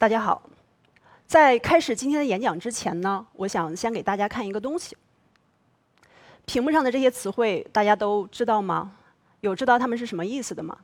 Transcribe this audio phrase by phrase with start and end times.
[0.00, 0.40] 大家好，
[1.26, 4.96] 在开始今天的演讲之前呢，我想先给大家看一个东西。
[6.46, 8.92] 屏幕上的这些词汇大家都知道吗？
[9.40, 10.78] 有知道它们是什么意思的吗？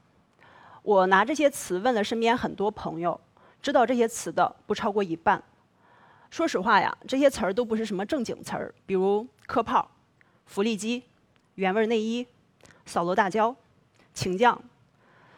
[0.83, 3.21] 我拿这些词问了身边很多朋友，
[3.63, 5.41] 知道这些词的不超过一半。
[6.29, 9.89] 说实话呀，这些词儿都不是什么正经词儿，比如磕炮、
[10.47, 11.05] 福利机、
[11.55, 12.27] 原味内衣、
[12.85, 13.55] 扫罗大胶、
[14.13, 14.61] 情将，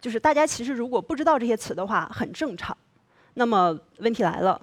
[0.00, 2.74] 就是大家其实如果不知道这些词的话，很正常。
[3.38, 4.58] 那么问题来了，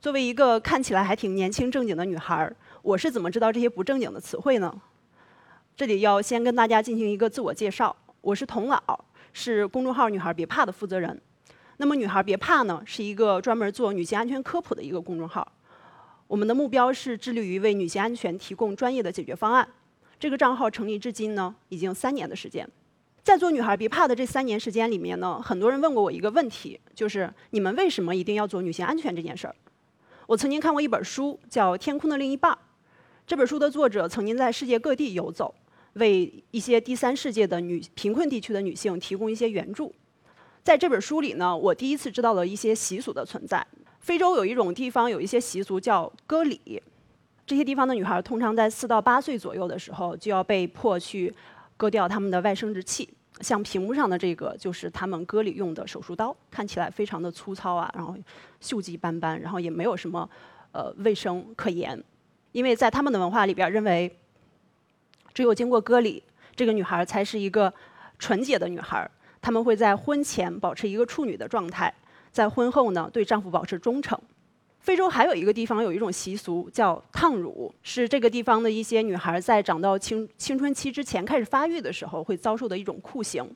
[0.00, 4.72] 作为一个看起来还挺年轻正经的女孩儿，我是怎么知道这些不正经的词汇呢？
[5.76, 8.80] 这里要先跟大家进行一个自我介绍，我是童老，
[9.32, 11.20] 是公众号“女孩别怕”的负责人。
[11.78, 15.50] 那么“女孩别怕”呢，是一个专门做女性安全科普的一个公众号。
[16.28, 19.68] 我们的目标是致力于为女性安全提供专业的解决方案。
[20.20, 22.64] 这个账号成立至今呢，已经三年的时间。
[23.24, 29.56] 在做女孩别怕的这三年时间里面呢，很多人问过我一个问题，就是你们为什么一定要做女性安全这件事儿？
[30.26, 32.52] 我曾经看过一本书，叫《天空的另一半》。
[33.26, 35.54] 这本书的作者曾经在世界各地游走，
[35.94, 39.90] 为一些第三世界的女贫困地区的女性提供一些援助。
[40.62, 43.66] 在这本书里呢，我第一次知道了一些习俗的存在。
[44.00, 46.82] 非洲有一种地方有一些习俗叫割礼，
[47.46, 51.34] 这些地方的女孩通常在四到八岁左右的时候就要被迫去。
[51.76, 53.08] 割掉他们的外生殖器，
[53.40, 58.16] 像屏幕上的这个就是他们割礼用的手术刀，看起来非常的粗糙啊，然后
[58.60, 60.28] 锈迹斑斑，然后也没有什么
[60.72, 62.02] 呃卫生可言，
[62.52, 64.16] 因为在他们的文化里边认为，
[65.32, 66.22] 只有经过割礼，
[66.54, 67.72] 这个女孩才是一个
[68.18, 69.10] 纯洁的女孩，
[69.42, 71.92] 他们会在婚前保持一个处女的状态，
[72.30, 74.16] 在婚后呢对丈夫保持忠诚。
[74.84, 83.50] 非洲还有一个地方有一种习俗叫烫乳，是这个地方的一些女孩在长到青青春期之前开始发育的时候会遭受的一种酷刑。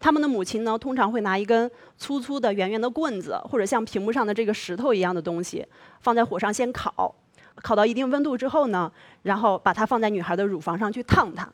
[0.00, 5.64] 她们的母亲呢，通常会拿一根粗粗的圆圆的棍子，或者像屏幕上的这个石头一样的东西，
[6.00, 7.14] 放在火上先烤，
[7.62, 8.90] 烤到一定温度之后呢，
[9.22, 11.48] 然后把它放在女孩的乳房上去烫它。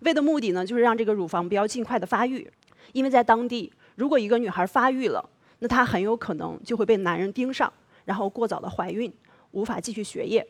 [0.00, 2.46] 为的目的呢，就是让这个乳房不要尽快的发育，
[2.92, 5.26] 因为在当地，如果一个女孩发育了，
[5.60, 7.72] 那她很有可能就会被男人盯上。
[8.08, 9.12] 然后过早的怀孕，
[9.50, 10.44] 无法继续学业。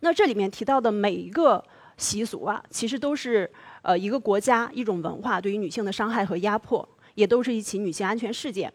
[0.00, 1.62] 那这里面提到的每一个
[1.98, 3.48] 习俗啊，其实都是
[3.82, 8.72] 呃一个国家一种文化对于女性的伤害和压迫，也都是一起女性安全事件。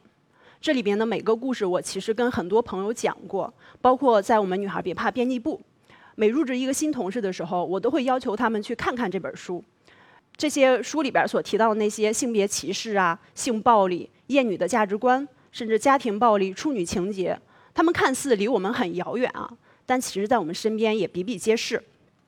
[0.61, 3.51] 这里边的每个故事，我其实跟很多朋友讲过，
[3.81, 5.59] 包括在我们女孩别怕编辑部，
[6.13, 9.63] 每入职一个新同事的时候，我都会要求他们去看看这本书。
[10.37, 17.37] 这些书里边所提到的那些性别歧视啊、性暴力、厌女的价值观，甚至家庭暴力、处女情节。
[17.79, 19.49] 他们看似离我们很遥远啊，
[19.85, 21.81] 但其实在我们身边也比比皆是。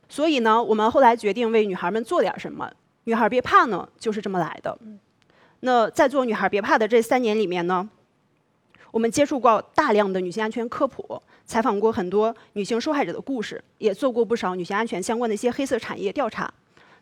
[0.07, 2.71] 所以呢，我们后来决定为女孩们做点什么。
[3.03, 4.79] 女孩别怕呢，就是这么来的。
[5.59, 7.89] 那在做女孩别怕的这三年里面呢，
[8.91, 16.49] 我们接触过大量的女性安全科普，采访过很多女性受害者的故事，也做过不少女性安全相关的一些黑色产业调查。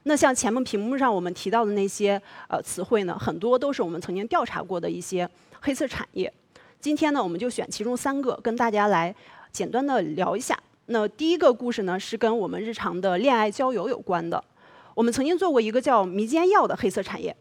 [0.05, 5.29] 那像前面屏幕上我们提到的那些呃词汇呢，很多都是我们曾经调查过的一些
[5.61, 6.33] 黑色产业。
[6.81, 9.13] 今天呢，我们就选其中三个跟大家来
[9.51, 10.57] 简单的聊一下。
[10.85, 14.41] 那第一个故事呢，是跟我们日常的恋爱交友有关的。
[14.95, 17.35] 我们曾经做过一个叫迷奸药的黑色产业。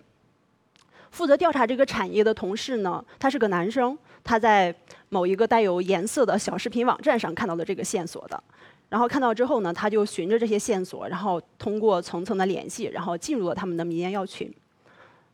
[1.12, 4.74] 负责调查这个产业的同事呢，他是个男生，他在
[5.08, 8.42] 某一个带有颜色的小视频网站上看到了这个线索的。
[8.88, 14.52] 然后看到之后呢，他就循着这些线索，然后通过层层的联系，然后进入了他们的迷奸药群。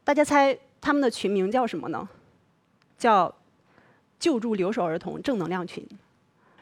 [0.05, 2.07] 大家猜他们的群名叫什么呢？
[2.99, 3.35] 叫。
[4.25, 5.87] 救助留守儿童正能量群，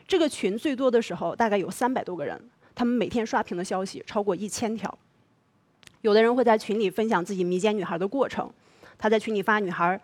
[0.09, 2.37] 这个群最多的时候大概有三百多个人，
[2.75, 4.99] 他们每天刷屏的消息超过一千条。
[6.01, 8.51] 有的人会在群里分享自己迷奸女孩的过程，
[8.99, 10.01] 他在群里发女孩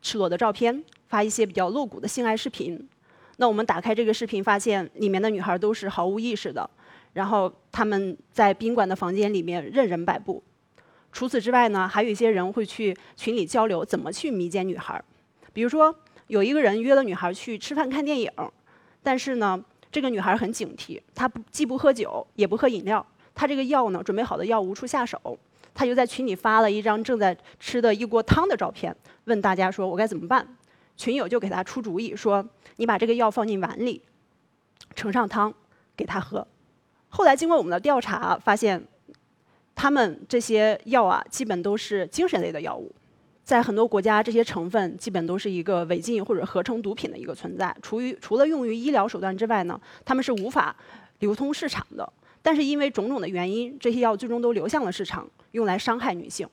[0.00, 2.88] 赤裸的照片，发一些比较露骨的性爱视频。
[3.36, 6.70] 那我们打开这个视频，发现里面的女孩都是毫无意识的，
[7.12, 10.42] 然后他们在宾馆的房间里面任人摆布。
[11.12, 15.04] 除此之外呢，还有一些人会去群里交流怎么去迷奸女孩，
[15.52, 15.94] 比如说。
[16.28, 18.30] 有一个人约了女孩去吃饭看电影，
[19.02, 23.04] 但是呢，这个女孩很警惕，她不既不喝酒也不喝饮料，
[23.34, 25.38] 她这个药呢准备好的药无处下手，
[25.74, 30.56] 她就在群里发了一张正在吃的一锅汤的照片，问大家说我该怎么办？
[30.96, 32.46] 群友就给她出主意说
[32.76, 34.02] 你把这个药放进碗里，
[34.94, 35.52] 盛上汤
[35.96, 36.46] 给她喝。
[37.08, 38.82] 后来经过我们的调查发现，
[39.74, 42.94] 他们这些药啊基本都是精神类的药物。
[43.44, 47.76] 在很多国家，这些成分基本都是一个违禁或者合成毒品的一个存在。
[47.82, 50.74] 除于除了用于医疗手段之外呢，他们是无法
[51.18, 52.12] 流通市场的。
[52.40, 56.48] 但是因为种种的原因，这些药最终都流向了市场，用来伤害女性。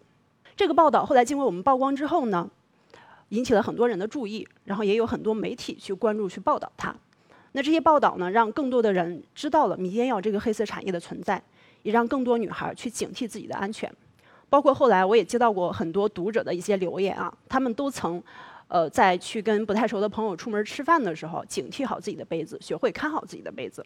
[0.56, 2.50] 这个报道后来经过我们曝光之后呢，
[3.30, 6.96] 引起了很多人的注意，然后也有很多媒体去关注、去报道它。
[7.54, 11.42] 那这些报道呢，让更多的人知道了迷奸药这个黑色产业的存在，
[11.82, 13.92] 也让更多女孩去警惕自己的安全。
[14.50, 18.22] 包括后来我也接到过很多读者的一些留言啊，他们都曾，
[18.68, 23.86] 呃，在去跟不太熟的朋友出门吃饭的时候，警惕好自己的杯子，学会看好自己的杯子。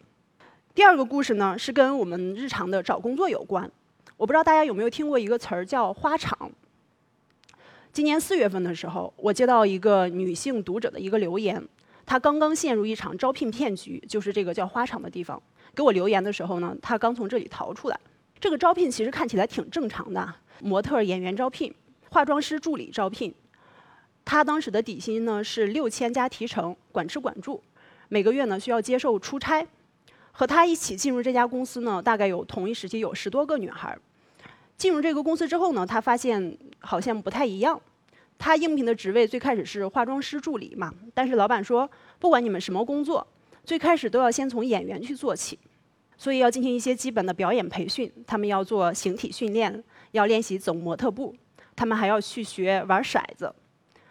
[0.74, 3.70] 第二个故事呢，是跟我们日常的找工作有关。
[4.16, 6.50] 我不知道大家有没有听过一个词儿叫“花场”。
[7.92, 11.62] 今年四月份的时候，我接到一个女性读者的一个留言，
[12.06, 15.40] 她刚刚陷入一场招聘骗局，就是这个叫“花场”的地方。
[15.74, 18.00] 给我留言的时候呢，她刚从这里逃出来。
[18.40, 20.34] 这个招聘其实看起来挺正常的。
[20.60, 21.72] 模特、演员招聘，
[22.10, 23.34] 化妆师助理招聘。
[24.24, 27.62] 他当时的底薪呢是六千加提成，管吃管住。
[28.08, 29.66] 每个月呢需要接受出差。
[30.36, 33.96] 和他一起进入这家公司呢，大概有同一时期有十多个女孩。
[34.76, 37.80] 进入这个公司之后呢，他发现好像不太一样。
[38.36, 43.24] 他应聘的职位最开始是化妆师助理嘛，但是老板说，不管你们什么工作，
[43.64, 45.56] 最开始都要先从演员去做起，
[46.18, 48.12] 所以要进行一些基本的表演培训。
[48.26, 49.84] 他们要做形体训练。
[50.14, 51.34] 要练习走模特步，
[51.74, 53.52] 他们还要去学玩骰子，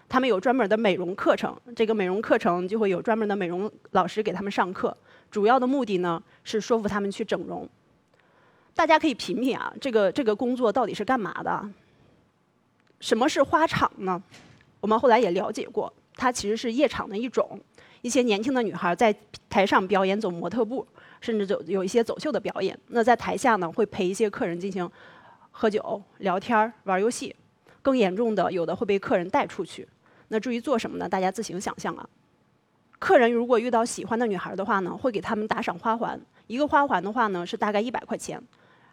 [0.09, 4.95] 他们有专门的美容课程，这个美容课程就会有专门的美容老师给他们上课，
[5.31, 7.67] 主要的目的呢是说服他们去整容。
[8.75, 11.69] 大家可以品品啊，这个这个工作到底是干嘛的？
[12.99, 14.21] 什么是花场呢？
[14.81, 17.57] 我们后来也了解过，它其实是夜场的一种，
[18.01, 19.15] 一些年轻的女孩在
[19.49, 20.85] 台上表演走模特步，
[21.21, 22.77] 甚至走有一些走秀的表演。
[22.87, 24.89] 那在台下呢，会陪一些客人进行。
[25.55, 27.33] 喝酒、聊天、玩游戏，
[27.81, 29.87] 更严重的有的会被客人带出去。
[30.27, 31.07] 那至于做什么呢？
[31.07, 32.09] 大家自行想象啊。
[32.97, 38.41] 客人如果遇到喜欢的女孩的话呢，会给他们打赏花环，一个花环的话呢是大概一百块钱。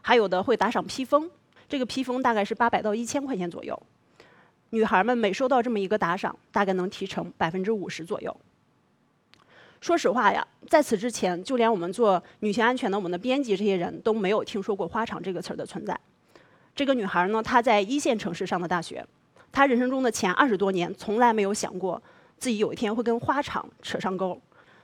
[0.02, 1.30] 还有的会打赏披风，
[1.68, 3.80] 这个披风大概是八百到一千块钱左右。
[4.70, 8.36] 女孩们每收到这么一个打赏，大概能提成百分之五十左右。
[9.80, 15.98] 说实话呀，在此之前，就连我们做女性安全的我们的编辑这些人都没有听说过“花场”这个词儿的存在。
[16.80, 19.06] 这个女孩呢，她在一线城市上的大学，
[19.52, 22.02] 她人生中的前二十多年从来没有想过
[22.38, 24.40] 自己有一天会跟花场扯上钩，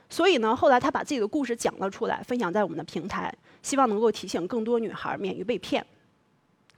[0.07, 3.33] 所以呢，后来她把自己的故事讲了出来，分享在我们的平台，
[3.63, 5.83] 希望能够提醒更多女孩免于被骗。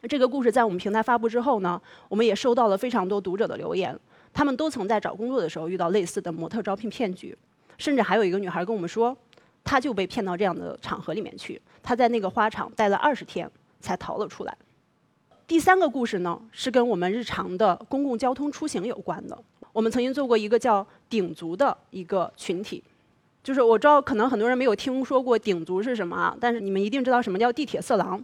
[0.04, 3.94] 这个故事在我们平台发布之后呢，我们也收到了非常多读者的留言，
[4.32, 7.38] 他们都曾在找工作的时候遇到类似的模特招聘骗局，
[7.78, 9.14] 甚至还有一个女孩跟我们说，
[9.66, 13.52] 她就被骗到这样的场合里面去，她在那个花场待了二十天
[13.82, 14.58] 才逃了出来。
[15.50, 19.36] 第三个故事呢，是跟我们日常的公共交通出行有关的。
[19.74, 22.84] 我们曾经做过一个叫“顶族”的一个群体，
[23.44, 28.24] 就是我知道可能很多人没有听说过“顶族”是什么啊，但是你们一定知道什么叫地铁色狼。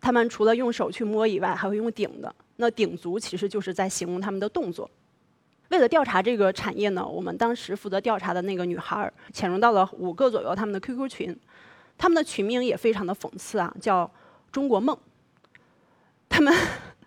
[0.00, 2.34] 他们除了用手去摸以外，还会用顶的。
[2.56, 4.90] 那“顶族”其实就是在形容他们的动作。
[5.68, 11.38] 为了调查这个产业呢，我们当时负责调查的那个女孩潜入到了五个左右他们的 QQ 群，
[11.96, 14.10] 他们的群名也非常的讽刺啊，叫
[14.50, 14.98] “中国梦”。
[16.32, 16.52] 他们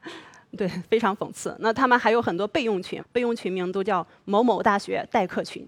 [0.56, 1.56] 对非常讽刺。
[1.60, 5.68] 那他们还有很多备用群，备用群名都叫某某大学代课群。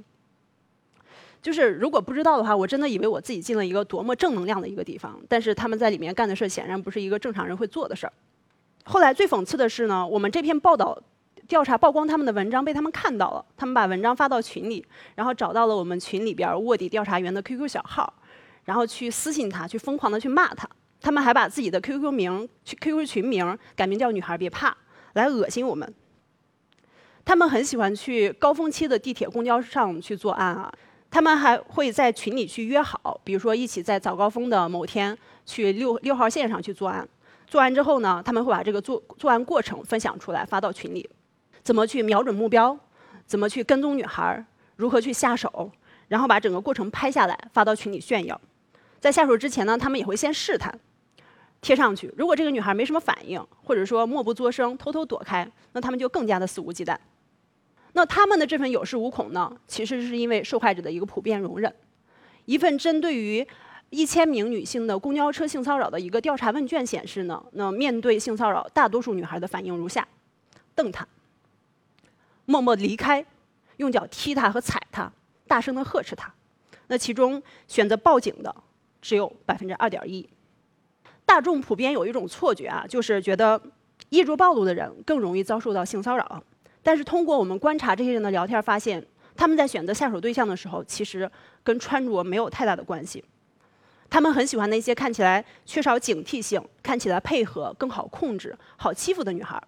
[1.41, 5.19] 就是如果不知道的话，我真的以为我自己进了一个多么正能量的一个地方。
[5.27, 8.13] 但是他们在里面干的事显然不是一个正常人会做的事儿。
[8.85, 10.97] 后来最讽刺的是呢，我们这篇报道
[11.47, 14.85] 调查曝光他们的文章被他们看到了，他们把文章发到群里，
[15.15, 18.13] 然后找到了我们群里边卧底调查员的 QQ 小号，
[18.65, 20.67] 然后去私信他，去疯狂的去骂他。
[20.99, 24.75] 他们还把自己的 QQ 名、QQ 群名改名叫“女孩别怕”，
[25.13, 25.93] 来恶心我们。
[27.23, 30.71] 他们很喜欢去高峰期的地铁、公交上去作案啊。
[31.09, 37.07] 他们还会在群里去约好，比如说一起在早高峰的某天去六六号线上去作案。
[37.45, 41.09] 做完之后呢，他们会把这个作作案过程分享出来发到群里，
[41.63, 42.77] 怎么去瞄准目标，
[43.25, 45.71] 怎么去跟踪女孩，如何去下手，
[46.09, 48.39] 然后把整个过程拍下来发到群里炫耀。
[48.99, 50.77] 在下手之前呢，他们也会先试探。
[51.67, 56.95] 贴上去，如果这个女孩没什么反应，或者说默不作声、偷偷躲开，那他们就更加的肆无忌惮。
[57.91, 61.75] 那他们的这份有恃无恐呢，其实是因为受害者的一个普遍容忍。
[62.45, 63.45] 一份针对于
[63.89, 70.07] 一千名女性的公交车性骚扰的一个调查问卷显示呢，那面对性骚扰，大多数女孩的反应如下：
[70.73, 71.05] 瞪他，
[72.45, 73.25] 默默离开，
[73.75, 75.11] 用脚踢他和踩他，
[75.45, 76.33] 大声的呵斥他。
[76.87, 78.55] 那其中选择报警的
[79.01, 80.29] 只有百分之二点一。
[81.27, 83.61] 大众普遍有一种错觉啊，就是觉得
[84.07, 86.41] 衣着暴露的人更容易遭受到性骚扰。
[86.81, 89.05] 但是通过我们观察这些人的聊天，发现
[89.35, 91.29] 他们在选择下手对象的时候，其实
[91.65, 93.21] 跟穿着没有太大的关系。
[94.09, 99.61] 他们很喜欢那些看起来缺少警惕性、看起来配合更好控制、好欺负的女孩，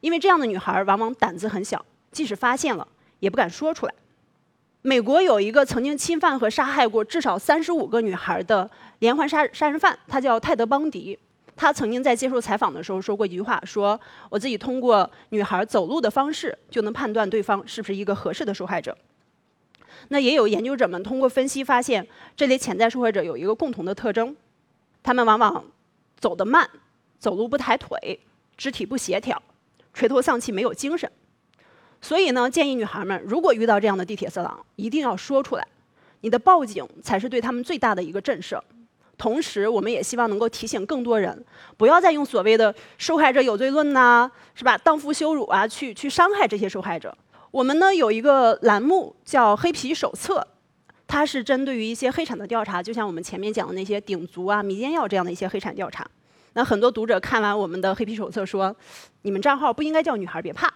[0.00, 2.88] 因为这样的女孩往往胆子很小，即使发现了，
[3.20, 3.92] 也不敢说出来。
[4.84, 11.16] 美国有一个曾经侵犯和杀害过至少三十五个女孩的连环杀杀人犯，他叫泰德·邦迪。
[11.54, 13.98] 他曾经在接受采访的时候说过一句话：“说
[14.28, 18.96] 我自己通过女孩走路的方式就能判断对方是不是一个合适的受害者。”
[20.08, 24.34] 那也有研究者们通过分析发现，这类潜在受害者有一个共同的特征：
[25.00, 25.64] 他们往往
[26.18, 26.68] 走得慢，
[27.20, 28.18] 走路不抬腿，
[28.56, 29.40] 肢体不协调，
[29.94, 31.08] 垂头丧气，没有精神。
[32.02, 35.66] 所以呢，建议女孩们，如果遇到这样的地铁色狼，一定要说出来。
[36.20, 38.60] 你的报警才是对他们最大的一个震慑。
[39.16, 41.44] 同时，我们也希望能够提醒更多人，
[41.76, 44.76] 不要再用所谓的受害者有罪论呐，是吧？
[44.76, 47.16] 荡妇羞辱啊，去去伤害这些受害者。
[47.52, 50.40] 我们呢有一个栏目叫《黑皮手册》，
[51.06, 56.04] 它是针对于一些黑产的调查，就像我们前面讲的那些鼎族啊、迷奸药这样的一些黑产调查。
[56.54, 58.74] 那很多读者看完我们的《黑皮手册》说，
[59.22, 60.68] 你们账号不应该叫“女孩别怕”。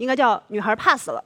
[0.00, 1.22] 应该叫女孩怕死了，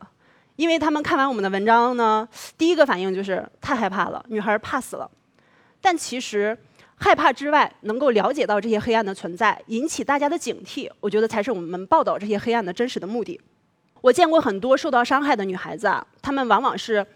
[0.57, 2.29] 因为他们看完我们的文章呢，
[2.59, 5.09] 第一个反应就是太害怕了，女孩怕死了。
[5.81, 6.59] 但其实
[6.97, 13.41] 害怕之外，能够了解到这些黑暗的存在，引起大家的警惕，我觉得才是我们报道这些黑暗的真实的目的。
[14.01, 17.07] 我见过很多受到伤害的女孩子啊，她们往往是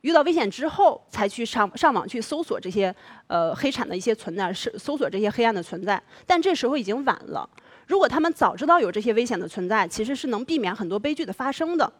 [0.00, 2.94] 遇到危险之后才去上上网去搜索这些
[3.26, 7.46] 呃黑产的一些存在，是搜索这些黑暗的存在，但这时候已经晚了。
[7.88, 11.90] 如果他们早知道有这些危险的存在，其实是能避免很多悲剧的发生的。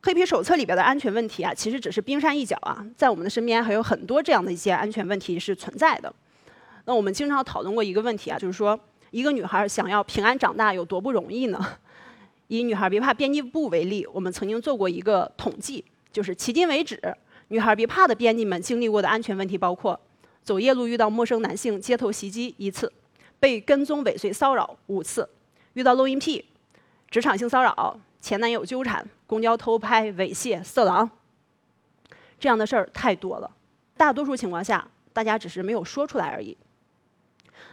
[0.00, 6.12] 黑皮手册里边的安全问题啊，其实只是冰山一角啊，在我们的身边还有很多这样的一些安全问题是存在的。
[6.84, 8.78] 那我们经常讨论过一个问题啊，就是说
[9.10, 11.60] 一个女孩想要平安长大有多不容易呢？
[12.46, 17.00] 以女孩别怕编辑部为例，我们曾经做过一个统计，就是迄今为止，
[17.48, 19.98] 女孩别怕的编辑们经历过的安全问题包括：
[20.44, 22.92] 走夜路遇到陌生男性街头袭击一次。
[23.42, 25.28] 被跟踪尾随骚扰五次，
[25.72, 26.44] 遇到录音癖，
[27.10, 31.10] 职场性骚扰，前男友纠缠，公交偷拍猥亵，色狼，
[32.38, 33.50] 这样的事儿太多了。
[33.96, 36.56] 大多数情况下，大家只是没有说出来而已。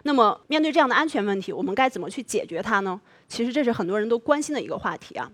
[0.01, 2.99] 那么，面对这样的安全问题，我们该怎么去解决它呢？
[3.27, 5.31] 其实这是很多人都关心的一个话题啊。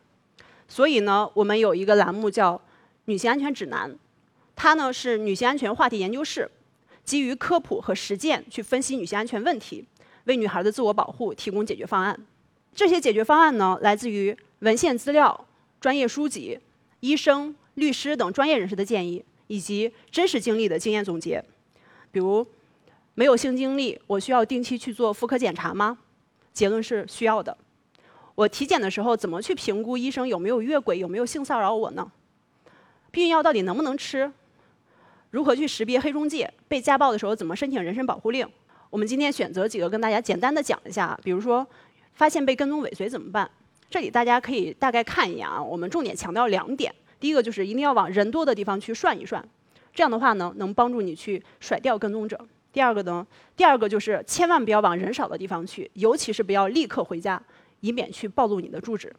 [0.67, 2.57] 所以呢，我们有一个栏目叫
[3.05, 3.89] 《女性安全指南》，
[4.53, 6.51] 它呢是女性安全话题研究室，
[7.05, 9.85] 基于科普和实践去分析女性安全问题。
[10.25, 12.19] 为女孩的自我保护提供解决方案。
[12.73, 15.47] 这些解决方案呢，来自于文献资料、
[15.79, 16.59] 专业书籍、
[16.99, 21.43] 医生、律师等专业人士的建议，以及真实经历的经验总结。
[22.11, 22.45] 比如，
[23.13, 25.97] 没有性经历，我需要定期去做妇科检查吗？
[26.51, 27.57] 结论是需要的。
[28.35, 32.11] 我体检的时候怎么去评估医生有没有越轨、有没有性骚扰我呢？
[33.11, 34.29] 避孕药到底能不能吃？
[35.31, 36.53] 如何去识别黑中介？
[36.67, 38.45] 被家暴的时候怎么申请人身保护令？
[38.89, 41.65] 我们今天选择几个跟大家简单的讲一下，比如说
[42.13, 43.49] 发现被跟踪尾随怎么办？
[43.89, 45.61] 这里大家可以大概看一眼啊。
[45.61, 49.43] 我们重点强调两点，第一个就是一定要往人多的地方去涮一涮，
[49.93, 52.39] 这样的话呢能帮助你去甩掉跟踪者。
[52.71, 53.25] 第二个呢，
[53.55, 57.41] 第二个就是千万不要往人少的地方去，尤其是不要立刻回家，
[57.79, 59.13] 以免去暴露你的住址。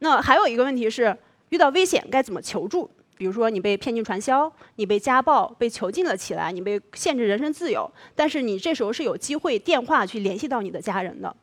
[0.00, 1.16] 那还有一个问题是，
[1.50, 2.90] 遇到危险该怎么求助？
[3.18, 11.34] 比如说，你被骗进传销，你被家暴，被囚禁了起来，你被限制人身自由，但是你这时候是有机会电话去联系到你的家人的。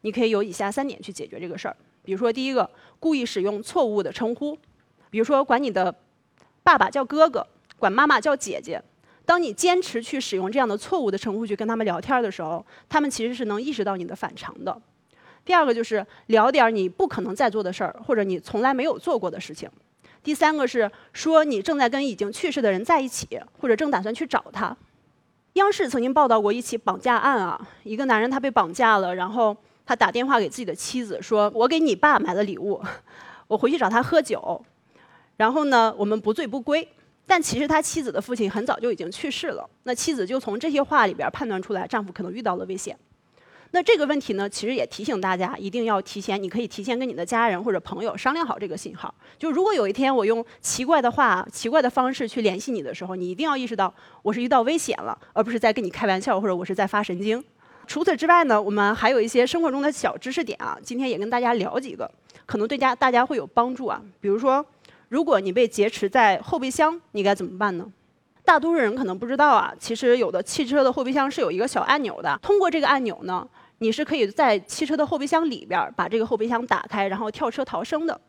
[0.00, 1.76] 你可以有以下三点去解决这个事儿。
[2.02, 2.68] 比如说，第一个，
[2.98, 4.58] 故意使用错误的称呼，
[5.08, 5.94] 比如说管你的
[6.64, 7.46] 爸爸叫哥哥，
[7.78, 8.82] 管妈妈叫姐姐。
[9.24, 14.76] 当你坚持去使用这样的错误的称呼去跟他们聊天的时候，他们其实是能意识到你的反常的。
[15.44, 19.70] 第二个就是聊点你不可能再做的事儿，或者你从来没有做过的事情。
[20.22, 24.76] 第三个是说你正在跟已经去世的人在一起，或者正打算去找他。
[25.54, 32.80] 央视曾经报道过一起绑架案啊，一个男人他被绑架了，然后他打电话给自己的妻子说：“我给你爸买了礼物，
[33.48, 34.64] 我回去找他喝酒，
[35.36, 36.86] 然后呢，我们不醉不归。”
[37.26, 42.96] 但其实他妻子的父亲很早就已经去世了，那妻子就从这些话里边判断出来，丈夫可能遇到了危险。
[43.72, 49.14] 那这个问题呢，其实也提醒大家，一定要提前，你可以提前跟你的家人或者朋友商量好这个信号。
[49.38, 57.42] 就如果有一天我用奇怪的话、奇怪的方式去联系你的时候，你一定要意识到我是遇到危险了，而不是在跟你开玩笑或者我是在发神经。
[57.86, 62.10] 除此之外呢，我们还有一些生活中的小知识点啊，今天也跟大家聊几个，
[62.46, 64.02] 可能对家大家会有帮助啊。
[64.20, 64.64] 比如说，
[65.08, 67.86] 如果你被劫持在后备箱，你该怎么办呢？
[68.44, 73.46] 大多数人可能不知道啊，其实有的汽车的后备箱是有一个小按钮的，通过这个按钮呢。
[73.82, 78.20] 你是可以在汽车的后备箱里边儿把这个后备箱打开，然后跳车逃生的。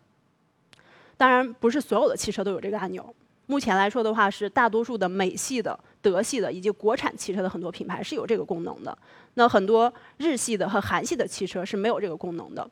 [1.18, 3.14] 当然，不是所有的汽车都有这个按钮。
[3.48, 8.98] 目前来说的话，是大多数的美系的、德系的以及国产汽车的很多品牌是有这个功能的。
[9.34, 12.66] 那很多日系的和韩系的汽车是没有这个功能的。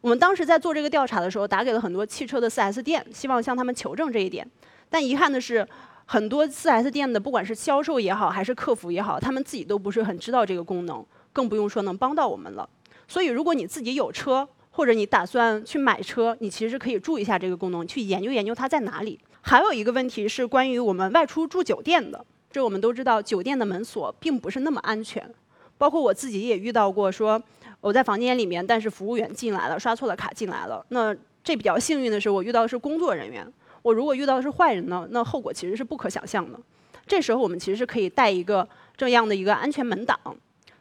[0.00, 4.44] 我们当时在做这个调查的时候，打给了很多汽车的 4S 店，希望向他们求证这一点。
[4.90, 5.64] 但遗憾的是，
[6.06, 11.04] 很多 4S 店的不管是销售也好，还是客服也好，他们自己都不是很知道这个功能，
[11.36, 12.66] 更不用说能帮到我们了。
[13.06, 19.20] 所以，如果你自己有车，或者你打算去买车，你其实可以注意一下这个功能，去研究研究它在哪里。
[19.42, 25.30] 还有一个问题是关于我们外出住酒店的，这我们都知道，酒店的门锁并不是那么安全。
[25.76, 27.40] 包括我自己也遇到过，说
[27.82, 30.82] 我在房间里面，但是服务员进来了，刷错了卡进来了。
[30.88, 31.14] 那
[31.44, 33.46] 这比较幸运的是，我遇到的是工作人员。
[33.82, 36.58] 我如果遇到的是坏人呢，那后果其实是不可想象的。
[37.06, 38.66] 这时候我们其实是可以带一个
[38.96, 40.18] 这样的一个安全门挡。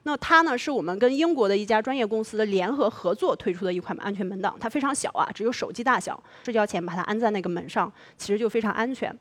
[0.07, 6.21] 那它呢，是我们跟英国的一家专业公司联合合作推出的一款安全门挡，它非常小啊，只有手机大小。
[6.43, 9.11] 睡觉前把它安在那个门上，其实就非常安全。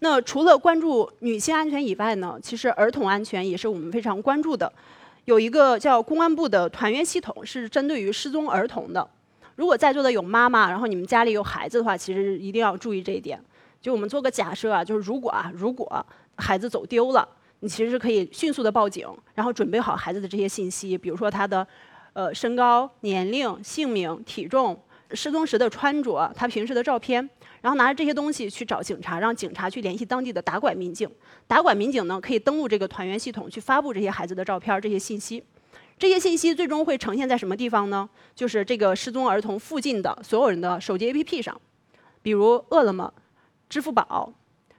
[0.00, 4.72] 那除了关注女性安全以外呢，其实儿童安全也是我们非常关注的。
[5.24, 9.08] 有一个叫公安部的团圆系统，是针对于失踪儿童的。
[9.54, 13.40] 如果在座的有妈妈，然后你们家里有孩子的话，其实一定要注意这一点。
[13.80, 17.28] 就我们做个假设啊，就是如果啊，如果孩子走丢了。
[17.60, 21.66] 你其实是可以迅速的报警，然后准备好孩子的这些信息，比如说他的，
[22.12, 24.80] 呃，身高、年龄、姓名、体重、
[25.12, 27.28] 失踪时的穿着、他平时的照片，
[27.60, 31.10] 然后拿着这些东西去找警察，让警察去联系当地的打拐民警。
[31.48, 35.42] 打拐民警呢，可以登录这个团圆系统去发布这些孩子的照片、这些信息。
[35.98, 38.08] 这些信息最终会呈现在什么地方呢？
[38.36, 41.60] 就是这个失踪儿童附近的所有人的手机 APP 上，
[42.22, 43.12] 比如饿了么、
[43.68, 44.32] 支付宝、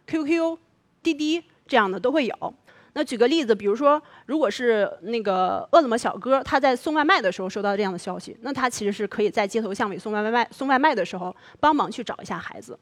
[0.07, 0.57] QQ、
[1.03, 2.53] 滴滴这样的都会有。
[2.93, 12.77] 那举个例子，比如说，如果是那个饿了么小哥，他在送外卖的时候收到这样的消息，那他其实是可以在街头巷尾送外卖、送外卖的时候帮忙去找一下孩子。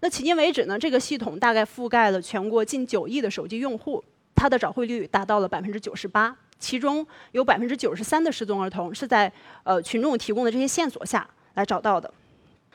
[0.00, 4.02] 那迄今为止呢，这个系统大概覆盖了全国近九亿的手机用户，
[4.34, 9.30] 它的找回率达到了百分之九十八，其中有百分之九十三的失踪儿童是在
[9.64, 12.10] 呃群众提供的这些线索下来找到的。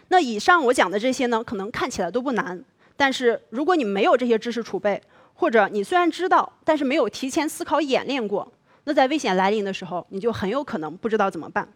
[0.09, 2.63] 那以上我讲的这些呢，可能看起来都不难，
[2.95, 5.01] 但是如果你没有这些知识储备，
[5.35, 8.51] 或者你虽然知道，但是没有提前思考演练过，
[8.85, 11.67] 那在危险来临的时候，你就很有可能不知道怎么办。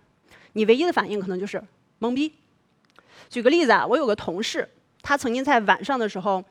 [0.54, 1.62] 你唯一的反应可能就是
[2.00, 2.34] 懵逼。
[3.30, 4.68] 举个例子啊，我有个同事，
[5.02, 6.44] 他曾经在晚上的时候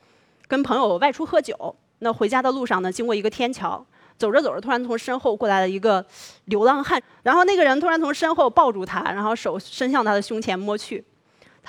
[0.47, 3.85] 跟朋友外出喝酒，那回家的路上呢，经过一个天桥，
[4.17, 6.05] 走着走着，突然从身后过来了一个
[6.45, 11.03] 流浪汉，然后那个人突然从身后抱住他，然后手伸向他的胸前摸去。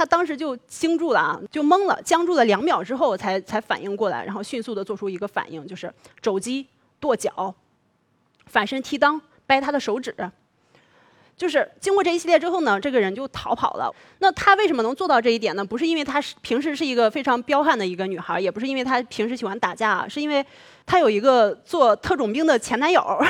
[0.01, 6.67] 他当时就惊住了啊，就懵了，僵住了两秒之后才才反应过来，然后迅速的做出一个反应，就是肘击、
[6.99, 7.55] 跺脚、
[8.47, 10.17] 反身踢裆、掰他的手指。
[11.37, 13.95] 就是经过这一系列之后呢，这个人就逃跑了。
[14.21, 15.63] 那他为什么能做到这一点呢？
[15.63, 20.43] 不是因为他是平时是一个非常彪悍的一个女孩，也不是因为他平时喜欢打架，是因为
[20.87, 23.23] 他有一个做特种兵的前男友。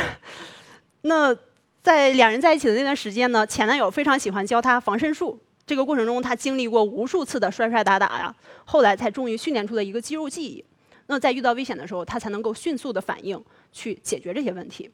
[1.03, 1.37] 那
[1.83, 5.37] 在两人在一起的那段时间呢，前男友非常喜欢教他防身术。
[5.71, 10.65] 这个过程中，他经历过无数次的摔摔打打呀，后来才终于训练出了一个肌肉记忆。
[11.07, 14.91] 那在遇到危险的时候，他才能够迅速的反应去解决这些问题。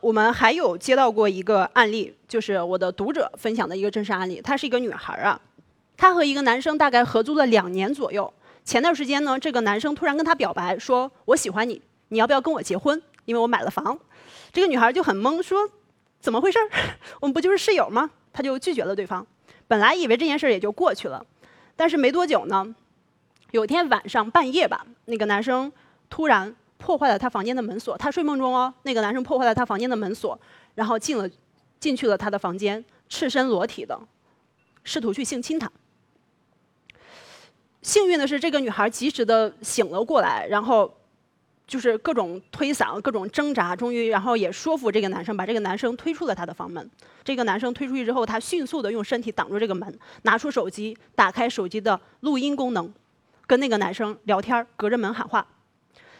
[0.00, 4.40] 我们还有接到过一个案例，就是我的读者分享的一个真实案例。
[4.40, 5.38] 她是一个女孩啊，
[5.94, 8.32] 她和一个男生大概合租了两年左右。
[8.64, 13.02] 前段时间呢，这个男生突然跟她表白，说我喜欢你，你要不要跟我结婚？
[13.26, 13.98] 因为我买了房。
[14.54, 15.68] 这个女孩就很懵，说
[16.18, 16.58] 怎么回事？
[17.20, 18.10] 我们不就是室友吗？
[18.32, 19.26] 她就拒绝了对方。
[19.68, 21.24] 本来以为这件事也就过去了，
[21.76, 22.74] 但是没多久呢，
[23.52, 25.70] 有天晚上半夜吧，那个男生
[26.10, 27.96] 突然破坏了他房间的门锁。
[27.96, 30.36] 他睡梦中哦，那个男生破坏了他房间的门锁，
[30.74, 31.30] 然后进了
[31.78, 34.00] 进去了他的房间，赤身裸体的，
[34.82, 35.70] 试图去性侵他。
[37.82, 40.97] 幸运的是，这个女孩及时的醒了过来，然后。
[41.68, 46.90] 就是各种推搡，各种挣扎，终于，然后也说服这个男生，把这个男生推出了他的房门。
[47.22, 52.90] 这个男生推出去之后，他迅速的用身体挡住这个门，拿出手机，打开手机的录音功能，
[53.46, 55.46] 跟那个男生聊天，隔着门喊话。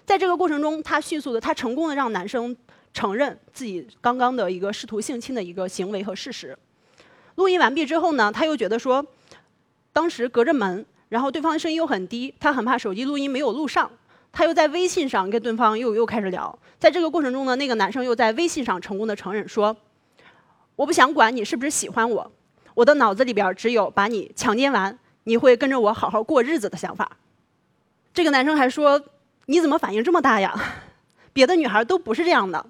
[0.05, 2.55] 在这个过程中，他迅速的，他成功的让男生
[2.93, 6.55] 承认自己刚刚的一个试图性侵的一个行为和事实。
[7.37, 9.03] 录音完毕之后呢，他又觉得说，
[9.95, 13.91] 当时隔着门，然后对方的声音又很低，他很怕手机录音没有录上。
[14.39, 19.77] 他又在微信上跟对方又又开始聊，在这个过程中呢，那个男生又在微信上成功的承认说
[20.77, 22.31] ：“我不想管你是不是喜欢我，
[22.75, 27.17] 我的脑子里边只有把你强奸完，你会跟着我好好过日子的想法。”
[28.15, 29.03] 这个男生还说
[29.47, 30.55] ：“你怎么反应这么大呀？
[31.33, 32.65] 别的女孩都不是这样的。”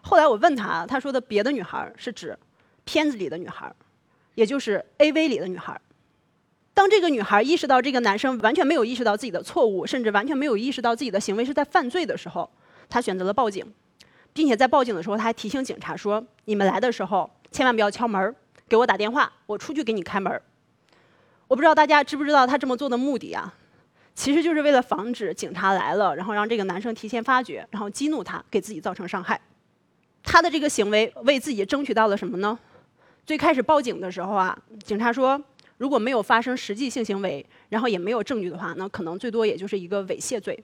[0.00, 2.38] 后来我问他，他说的别的女孩是指
[2.84, 3.70] 片子里的女孩，
[4.34, 5.78] 也就是 AV 里的女孩。
[6.72, 12.48] 当这个女孩意识到这个男生完全没有意识到自己的错误，甚至完全没有意识到自己的行为是在犯罪的时候，
[12.88, 13.64] 她选择了报警，
[14.32, 18.34] 并且在报警的时候，她还提醒警察说：“你们来的时候千万不要敲门，
[18.68, 20.40] 给我打电话，我出去给你开门。
[21.48, 23.52] 我不知道大家知不知道她这么做的目的啊？
[24.14, 29.40] 其实就是为了防止警察来了，然后让这个男生提前发觉，然后激怒他，给自己造成伤害。
[30.22, 32.58] 他的这个行为为自己争取到了什么呢？
[33.24, 35.40] 最开始报警的时候啊，警察说
[35.80, 40.62] 如果没有发生实际性行为，然后也没有证据的话，那可能最多也就是一个猥亵罪。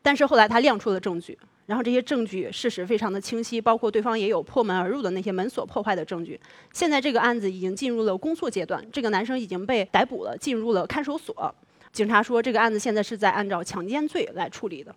[0.00, 1.38] 但是后来他亮出了证据。
[1.66, 6.40] 然后这些证据事实非常的清晰，包括对方也有破门而入的那些门锁破坏的证据。
[6.72, 11.54] 现在这个案子已经进入了公诉阶段，这个男生已经被逮捕了，进入了看守所。
[11.92, 14.94] 警察说这个案子现在是在按照强奸罪来处理的。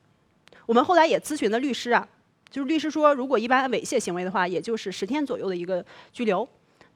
[0.65, 2.07] 我们后来也咨询了律师啊，
[2.49, 6.47] 就是律师说，如果一般猥亵行为的话，也就是十天左右的一个拘留；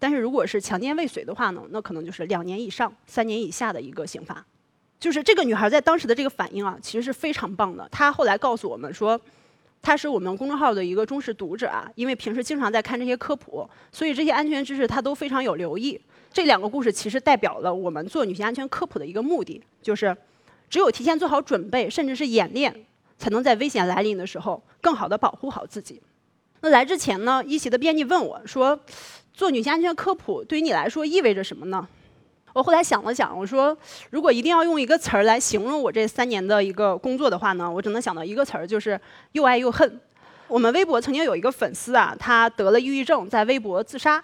[0.03, 4.45] 但是如果是强奸未遂的话呢，那可能就是两年以上三年以下的一个刑罚。
[4.99, 7.87] 就是这个女孩在当时的这个反应啊，其实是非常棒的。
[7.89, 9.17] 她后来告诉我们说。
[9.85, 15.99] 她是我们公众号的一个忠实读者啊，因为平时经常在看这些科普，所以这些安全知识她都非常有留意。
[16.31, 20.15] 这两个故事其实代表了我们做女性安全科普的一个目的，就是
[20.69, 22.73] 只有提前做好准备，甚至是演练，
[23.17, 26.01] 才能在危险来临的时候更好的保护好自己。
[26.61, 28.79] 那来之前呢，一席的编辑问我说
[29.33, 31.87] ：“做女性安全科普对于你来说意味着什么呢？”
[32.53, 33.75] 我后来想了想，我说，
[34.11, 38.99] 如果一定要用一个词儿来形容我这三年的一个工作的话呢，我只能想到一个词儿，就是
[39.31, 39.99] 又爱又恨。
[40.47, 44.23] 我们微博曾经有一个粉丝啊，他得了抑郁症，在微博自杀。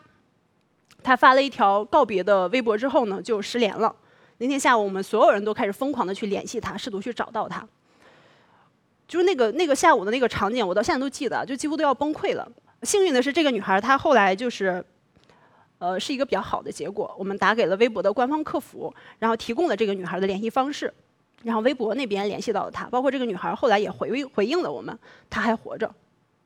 [1.01, 3.95] 他发了一条告别的微博之后呢，就失联了。
[4.37, 7.67] 那天下午，我们所有人都开始疯狂的去联系他，试图去找到他。
[9.07, 12.47] 就是那个那个下午的那个场景，我到现在都记得，就几乎都要崩溃了。
[12.83, 14.85] 幸运的是，这个女孩她后来就是。
[15.79, 17.13] 呃，是一个比较好的结果。
[17.17, 20.93] 我们打给了微博的官方客服，然后提供了这个女孩的联系方式，
[21.43, 24.97] 然后微博那边联系到了她，包括这个女孩后来也回回应了我们，
[25.29, 25.89] 她还活着。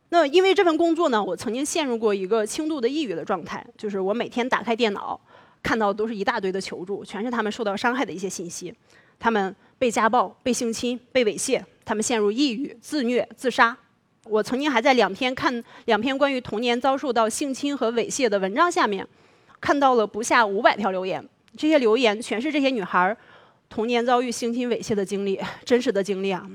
[0.09, 5.19] 那因为这份工作呢，我曾经陷入过一个轻度的抑郁的状态，就是我每天打开电脑，
[5.63, 8.71] 看到都是一大堆的求助，全是他们受到伤害的一些信息，
[9.17, 13.75] 他们被家暴、被性侵、被猥亵，他们陷入抑郁、自虐、自杀。
[14.25, 19.07] 我曾经还在两篇看两篇关于童年遭受到性侵和猥亵的文章下面。
[19.63, 23.15] 看到了不下五百条留言，这些留言全是这些女孩
[23.69, 26.45] 童年遭遇性侵猥亵的经历，真实的经历啊！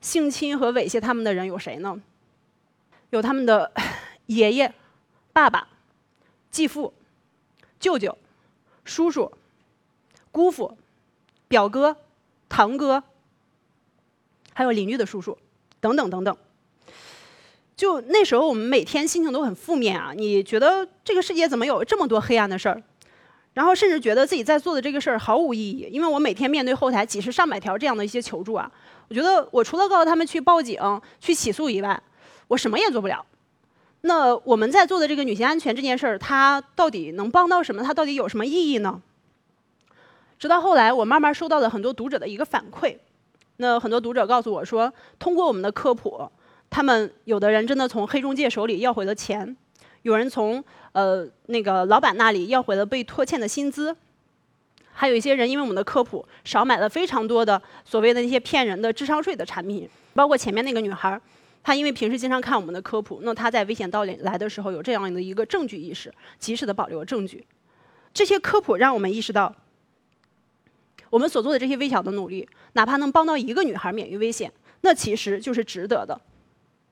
[0.00, 2.02] 性侵和猥亵他们的人有谁呢？
[3.10, 3.72] 有他们的
[4.26, 4.74] 爷爷、
[5.32, 5.68] 爸爸、
[6.50, 6.92] 继父、
[7.78, 8.18] 舅舅、
[8.84, 9.30] 叔叔、
[10.32, 10.76] 姑父、
[11.46, 11.96] 表哥、
[12.48, 13.04] 堂哥，
[14.52, 15.38] 还有邻居的叔叔，
[15.78, 16.36] 等等等等。
[17.78, 20.12] 就那时候，我们每天心情都很负面啊！
[20.12, 22.82] 你觉得这个世界怎么有这么多黑暗的事儿？
[23.54, 28.68] 然后甚至觉得自己在做的这个事儿毫无意义，因为我每天面对后台几十上百条这样的一些求助啊，
[29.08, 30.76] 我觉得我除了告诉他们去报警、
[31.20, 32.02] 去起诉以外，
[32.48, 33.24] 我什么也做不了。
[34.00, 37.84] 那我们在做的这个女性安全这件事儿，它到底能帮到什么？
[37.84, 39.00] 它到底有什么意义呢？
[40.36, 42.96] 直到后来，我慢慢收到了很多读者的一个反馈，
[43.58, 46.28] 那很多读者告诉我说，通过我们的科普。
[46.70, 49.56] 他们有的人真的从黑中介手里要回了钱，
[50.02, 53.96] 有人从呃那个老板那里要回了被拖欠的薪资，
[54.92, 61.20] 还有一些人因为我们的科普少买了非常多的所谓的那些骗人的智商税的产品，包括前面那个女孩，
[61.62, 67.46] 她因为平时经常看我们的科普，那她在危险到来的时候有这样的一个证据意识，及时的保留证据。
[68.12, 69.54] 这些科普让我们意识到，
[71.10, 76.20] 我们所做的这些微小的努力，哪怕能帮到一个女孩免于危险，那其实就是值得的。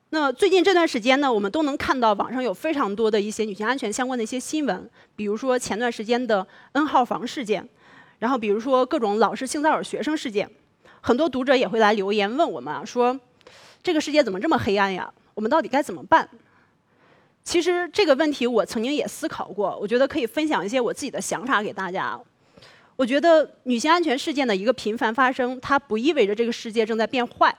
[0.09, 7.67] 那最近这段时间呢，我们都能看到网上有非常多的一些女性安全相关的一些新闻，比如说前段时间的 N 号房事件，
[8.19, 10.49] 然后比如说各种老师性骚扰学生事件，
[11.01, 13.19] 很多读者也会来留言问我们啊，说
[13.83, 15.13] 这个世界怎么这么黑暗呀？
[15.33, 16.27] 我们到底该怎么办？
[17.43, 22.17] 其实这个问题我曾经也思考过，我觉得可以分享一些我自己的想法给大家。
[22.95, 27.53] 我觉得女性安全事件的一个频繁发生，它不意味着这个世界正在变坏，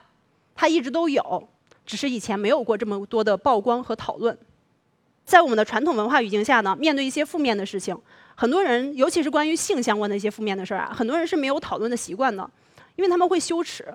[0.55, 1.47] 它一直都有。
[1.89, 4.37] 只是以前没有过这么多的曝光和讨论，
[5.25, 7.97] 在我们的传统文化语境下呢，面对一些负面的事情，
[8.35, 12.47] 很多人，尤其是关于性相关的一些负面的事儿啊，很多人是没有讨论的习惯的，
[12.95, 13.91] 因为他们会羞耻。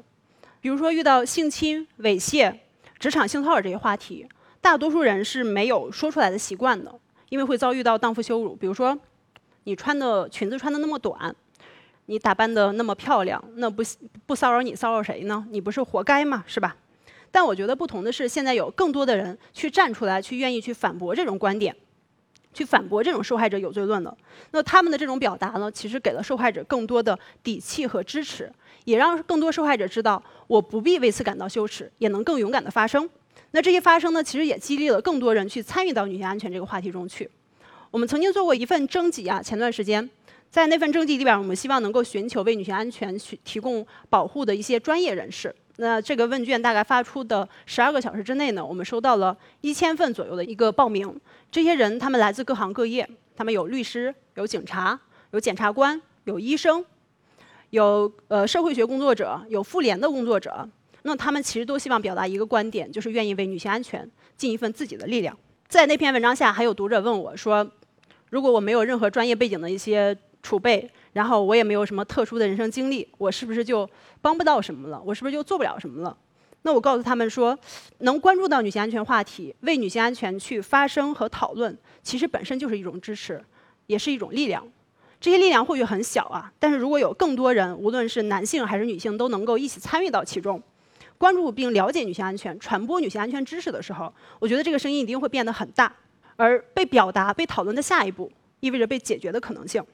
[0.61, 2.53] 比如说遇到性侵、猥亵、
[2.99, 4.27] 职场性骚扰这些话题，
[4.61, 6.93] 大多数人是没有说出来的习惯的，
[7.29, 8.57] 因为会遭遇到荡妇羞辱。
[8.57, 8.99] 比如说，
[9.63, 11.33] 你穿的裙子穿的那么短，
[12.07, 13.85] 你打扮的那么漂亮，那不
[14.27, 15.47] 不骚扰你骚扰谁呢？
[15.51, 16.43] 你不是活该吗？
[16.49, 16.77] 是吧？
[17.35, 21.75] 但我觉得不同的是，现在有更多的人去站出来，去愿意去反驳这种观点，
[22.53, 24.17] 去反驳这种受害者有罪论了。
[24.53, 28.49] 那他们的这种表达呢，其实给了受害者更多的底气和支持，
[28.85, 33.11] 也让更多受害者知道，我不必为此感到羞耻，也能更勇敢的发声。
[33.51, 37.29] 那这些发声呢，其实也激励了更多人去参与到女性安全这个话题中去。
[37.91, 40.09] 我们曾经做过一份征集啊，前段时间，
[40.51, 45.53] 在那份征集里边，我们希望能够寻求为女性安全去提供保护的一些专业人士。
[45.77, 51.21] 那这个问卷大概发出的十二个小时之内呢，我们收到了一千份左右的一个报名。
[51.51, 54.99] 这些人他们来自各行各业，他们有律师、有警察、
[55.33, 56.85] 有检察官、有医生、
[57.71, 60.69] 有呃社会学工作者、有妇联的工作者。
[61.03, 65.37] 那他们其实都希望表达一个观点，就是愿意为女性安全尽一份自己的力量。
[65.69, 67.69] 在那篇文章下，还有读者问我说
[68.31, 73.89] ：“如果我没有任何专业背景的一些储备，然后我也没有什么特殊的人生经历，我是不是就
[74.21, 75.03] 帮不到什么了？
[75.07, 76.15] 我是不是就做不了什么了？”
[76.67, 77.59] 那我告诉他们说，
[77.99, 83.43] 能关注到女性安全话题，为女性安全去发声和讨论，其实本身就是一种支持，
[83.87, 84.67] 也是一种力量。
[85.21, 90.63] 这些力量或许很小啊，但是如果有更多人，无论是男性还是女性，都能够一起参与到其中。
[91.17, 95.95] 关注并了解女性安全，传播女性安全知识的时候，我觉得这个声音一定会变得很大，
[96.37, 99.85] 而被表达、被讨论的下一步，意味着被解决的可能性。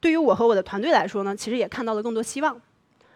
[0.00, 2.60] 对于我和我的团队来说呢，其实也看到了更多希望。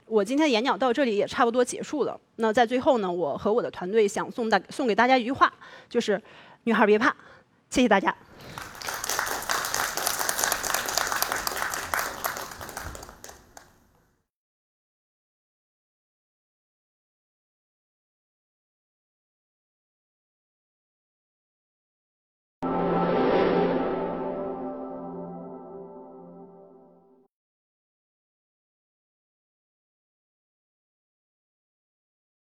[0.07, 2.19] 我今天演讲到这里也差不多结束了。
[2.37, 5.53] 那在最后呢，我和我的团队想送大送给大家一句话，
[5.89, 6.21] 就是
[6.65, 7.15] “女孩别怕”。
[7.71, 8.15] 谢谢大家。